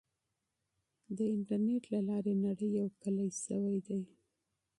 [1.15, 4.01] د انټرنیټ له لارې نړۍ یو کلی سوی دی.